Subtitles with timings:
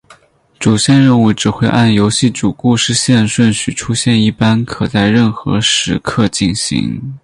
[0.57, 7.13] 主线任务只会按游戏主故事线顺序出现一般可在任何时刻进行。